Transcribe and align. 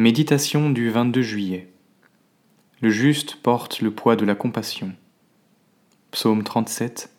Méditation 0.00 0.70
du 0.70 0.88
22 0.88 1.20
juillet. 1.20 1.70
Le 2.80 2.88
juste 2.88 3.36
porte 3.36 3.82
le 3.82 3.90
poids 3.90 4.16
de 4.16 4.24
la 4.24 4.34
compassion. 4.34 4.94
Psaume 6.10 6.42
37, 6.42 7.14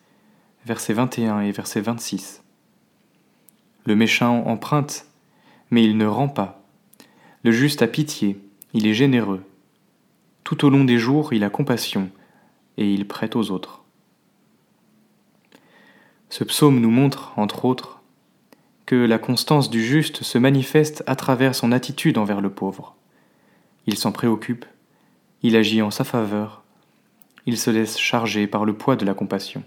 versets 0.66 0.92
21 0.92 1.42
et 1.42 1.52
verset 1.52 1.80
26. 1.80 2.42
Le 3.86 3.94
méchant 3.94 4.44
emprunte, 4.48 5.06
mais 5.70 5.84
il 5.84 5.96
ne 5.96 6.06
rend 6.06 6.26
pas. 6.26 6.66
Le 7.44 7.52
juste 7.52 7.82
a 7.82 7.86
pitié, 7.86 8.40
il 8.72 8.88
est 8.88 8.94
généreux. 8.94 9.44
Tout 10.42 10.64
au 10.64 10.68
long 10.68 10.82
des 10.82 10.98
jours, 10.98 11.32
il 11.32 11.44
a 11.44 11.50
compassion, 11.50 12.10
et 12.78 12.92
il 12.92 13.06
prête 13.06 13.36
aux 13.36 13.52
autres. 13.52 13.84
Ce 16.30 16.42
psaume 16.42 16.80
nous 16.80 16.90
montre, 16.90 17.32
entre 17.36 17.64
autres, 17.64 18.01
la 18.96 19.18
constance 19.18 19.70
du 19.70 19.84
juste 19.84 20.22
se 20.22 20.38
manifeste 20.38 21.02
à 21.06 21.16
travers 21.16 21.54
son 21.54 21.72
attitude 21.72 22.18
envers 22.18 22.40
le 22.40 22.50
pauvre. 22.50 22.94
Il 23.86 23.96
s'en 23.96 24.12
préoccupe, 24.12 24.64
il 25.42 25.56
agit 25.56 25.82
en 25.82 25.90
sa 25.90 26.04
faveur, 26.04 26.62
il 27.46 27.58
se 27.58 27.70
laisse 27.70 27.98
charger 27.98 28.46
par 28.46 28.64
le 28.64 28.74
poids 28.74 28.96
de 28.96 29.04
la 29.04 29.14
compassion. 29.14 29.62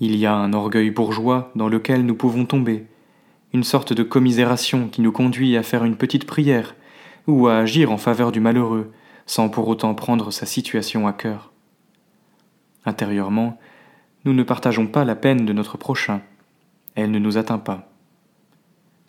Il 0.00 0.16
y 0.16 0.26
a 0.26 0.34
un 0.34 0.52
orgueil 0.52 0.90
bourgeois 0.90 1.50
dans 1.54 1.68
lequel 1.68 2.04
nous 2.04 2.14
pouvons 2.14 2.44
tomber, 2.44 2.86
une 3.52 3.64
sorte 3.64 3.92
de 3.92 4.02
commisération 4.02 4.88
qui 4.88 5.00
nous 5.00 5.12
conduit 5.12 5.56
à 5.56 5.62
faire 5.62 5.84
une 5.84 5.96
petite 5.96 6.26
prière 6.26 6.74
ou 7.26 7.48
à 7.48 7.58
agir 7.58 7.90
en 7.90 7.98
faveur 7.98 8.32
du 8.32 8.40
malheureux 8.40 8.92
sans 9.26 9.48
pour 9.48 9.68
autant 9.68 9.94
prendre 9.94 10.30
sa 10.30 10.46
situation 10.46 11.06
à 11.06 11.12
cœur. 11.12 11.52
Intérieurement, 12.84 13.58
nous 14.24 14.32
ne 14.32 14.42
partageons 14.42 14.86
pas 14.86 15.04
la 15.04 15.14
peine 15.14 15.46
de 15.46 15.52
notre 15.52 15.78
prochain, 15.78 16.22
elle 16.94 17.10
ne 17.10 17.18
nous 17.18 17.38
atteint 17.38 17.58
pas. 17.58 17.88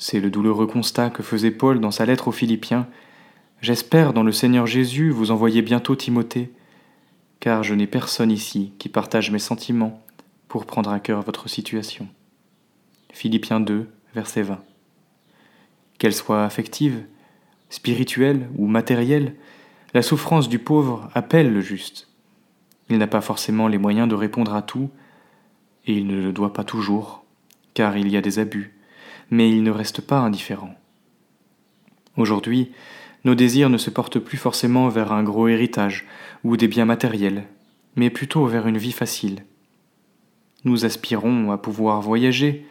C'est 0.04 0.20
le 0.20 0.32
douloureux 0.32 0.66
constat 0.66 1.12
que 1.12 1.22
faisait 1.22 1.52
Paul 1.52 1.80
dans 1.80 1.92
sa 1.92 2.08
lettre 2.08 2.28
aux 2.28 2.32
Philippiens. 2.32 2.88
J'espère 3.62 4.14
dans 4.14 4.24
le 4.24 4.32
Seigneur 4.32 4.66
Jésus 4.66 5.12
vous 5.12 5.30
envoyer 5.30 5.62
bientôt 5.62 5.96
Timothée, 5.96 6.52
car 7.40 7.62
je 7.62 7.76
n'ai 7.76 7.86
personne 7.86 8.32
ici 8.32 8.74
qui 8.80 8.90
partage 8.90 9.30
mes 9.30 9.38
sentiments 9.38 10.04
pour 10.48 10.66
prendre 10.66 10.90
à 10.90 11.00
cœur 11.00 11.22
votre 11.22 11.48
situation. 11.48 12.08
Philippiens 13.14 13.60
2, 13.60 13.88
verset 14.16 14.42
20. 14.42 14.64
Qu'elle 16.00 16.16
soit 16.16 16.46
affective, 16.46 17.06
spirituelle 17.70 18.50
ou 18.58 18.66
matérielle, 18.66 19.36
la 19.94 20.02
souffrance 20.02 20.50
du 20.50 20.58
pauvre 20.58 21.12
appelle 21.14 21.54
le 21.54 21.62
juste. 21.62 22.08
Il 22.90 22.98
n'a 22.98 23.06
pas 23.06 23.22
forcément 23.22 23.68
les 23.68 23.78
moyens 23.78 24.10
de 24.10 24.16
répondre 24.16 24.56
à 24.56 24.64
tout, 24.64 24.90
et 25.86 25.94
il 25.94 26.08
ne 26.08 26.20
le 26.20 26.34
doit 26.34 26.54
pas 26.54 26.64
toujours, 26.64 27.24
car 27.76 27.98
il 27.98 28.10
y 28.10 28.18
a 28.18 28.22
des 28.22 28.40
abus, 28.40 28.81
mais 29.32 29.50
il 29.50 29.64
ne 29.64 29.72
reste 29.72 30.02
pas 30.02 30.20
indifférent. 30.20 30.76
Aujourd'hui, 32.18 32.72
nos 33.24 33.36
désirs 33.36 33.70
ne 33.70 33.78
se 33.78 33.90
portent 33.90 34.20
plus 34.20 34.38
forcément 34.38 34.90
vers 34.90 35.12
un 35.12 35.24
gros 35.24 35.48
héritage 35.48 36.06
ou 36.44 36.58
des 36.58 36.68
biens 36.68 36.86
matériels, 36.86 37.46
mais 37.96 38.10
plutôt 38.10 38.46
vers 38.46 38.68
une 38.68 38.78
vie 38.78 38.92
facile. 38.92 39.44
Nous 40.66 40.86
aspirons 40.86 41.52
à 41.52 41.58
pouvoir 41.58 42.02
voyager, 42.02 42.68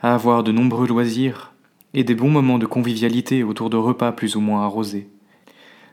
à 0.00 0.14
avoir 0.14 0.42
de 0.42 0.52
nombreux 0.52 0.86
loisirs 0.86 1.52
et 1.92 2.04
des 2.04 2.14
bons 2.14 2.30
moments 2.30 2.58
de 2.58 2.66
convivialité 2.66 3.42
autour 3.42 3.68
de 3.68 3.76
repas 3.76 4.12
plus 4.12 4.36
ou 4.36 4.40
moins 4.40 4.62
arrosés. 4.64 5.08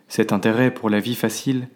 Cet 0.07 0.31
intérêt 0.31 0.73
pour 0.73 0.89
la 0.89 0.99
vie 0.99 1.15
facile 1.15 1.67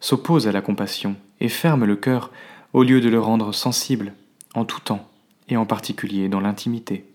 s'oppose 0.00 0.46
à 0.48 0.52
la 0.52 0.60
compassion 0.60 1.16
et 1.40 1.48
ferme 1.48 1.84
le 1.84 1.96
cœur 1.96 2.30
au 2.72 2.82
lieu 2.82 3.00
de 3.00 3.08
le 3.08 3.20
rendre 3.20 3.54
sensible 3.54 4.12
en 4.54 4.64
tout 4.64 4.80
temps 4.80 5.08
et 5.48 5.56
en 5.56 5.66
particulier 5.66 6.28
dans 6.28 6.40
l'intimité. 6.40 7.09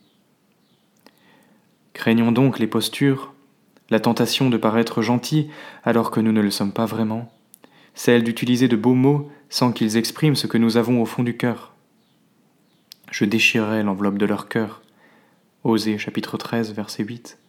Craignons 1.95 2.33
donc 2.33 2.59
les 2.59 2.67
postures, 2.67 3.33
la 3.89 4.01
tentation 4.01 4.49
de 4.49 4.57
paraître 4.57 5.01
gentil 5.01 5.49
alors 5.85 6.11
que 6.11 6.19
nous 6.19 6.33
ne 6.33 6.41
le 6.41 6.51
sommes 6.51 6.73
pas 6.73 6.85
vraiment, 6.85 7.31
celle 7.93 8.21
d'utiliser 8.21 8.67
de 8.67 8.75
beaux 8.75 8.93
mots 8.93 9.31
sans 9.49 9.71
qu'ils 9.71 9.95
expriment 9.95 10.35
ce 10.35 10.45
que 10.45 10.57
nous 10.57 10.75
avons 10.75 11.01
au 11.01 11.05
fond 11.05 11.23
du 11.23 11.37
cœur. 11.37 11.73
Je 13.11 13.23
déchirerai 13.23 13.81
l'enveloppe 13.81 14.17
de 14.17 14.25
leur 14.25 14.49
cœur. 14.49 14.81
Osée 15.63 15.97
chapitre 15.97 16.37
13 16.37 16.73
verset 16.73 17.05
8. 17.05 17.39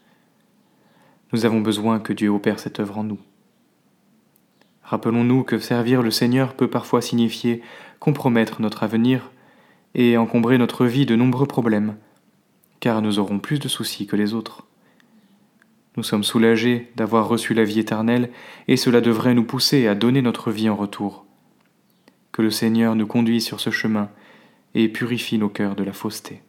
Nous 1.32 1.44
avons 1.44 1.60
besoin 1.60 1.98
que 1.98 2.12
Dieu 2.12 2.28
opère 2.28 2.60
cette 2.60 2.78
œuvre 2.78 2.98
en 2.98 3.04
nous. 3.04 3.18
Rappelons-nous 4.84 5.42
que 5.42 5.58
servir 5.58 6.02
le 6.02 6.12
Seigneur 6.12 6.54
peut 6.54 6.70
parfois 6.70 7.02
signifier 7.02 7.62
compromettre 7.98 8.62
notre 8.62 8.84
avenir 8.84 9.32
et 9.96 10.16
encombrer 10.16 10.56
notre 10.56 10.86
vie 10.86 11.04
de 11.04 11.16
nombreux 11.16 11.46
problèmes, 11.46 11.96
car 12.80 13.02
nous 13.02 13.18
aurons 13.18 13.38
plus 13.38 13.58
de 13.58 13.68
soucis 13.68 14.06
que 14.06 14.16
les 14.16 14.34
autres. 14.34 14.66
Nous 15.96 16.02
sommes 16.02 16.24
soulagés 16.24 16.92
d'avoir 16.96 17.28
reçu 17.28 17.54
la 17.54 17.64
vie 17.64 17.78
éternelle, 17.78 18.30
et 18.68 18.76
cela 18.76 19.00
devrait 19.00 19.34
nous 19.34 19.44
pousser 19.44 19.86
à 19.86 19.94
donner 19.94 20.22
notre 20.22 20.50
vie 20.50 20.68
en 20.68 20.76
retour. 20.76 21.24
Que 22.32 22.42
le 22.42 22.50
Seigneur 22.50 22.94
nous 22.94 23.06
conduise 23.06 23.44
sur 23.44 23.60
ce 23.60 23.70
chemin 23.70 24.10
et 24.74 24.88
purifie 24.88 25.38
nos 25.38 25.48
cœurs 25.48 25.74
de 25.74 25.84
la 25.84 25.94
fausseté. 25.94 26.42